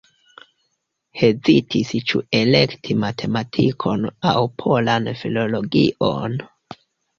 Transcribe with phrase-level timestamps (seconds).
[1.19, 4.35] Hezitis ĉu elekti matematikon aŭ
[4.65, 6.41] polan filologion.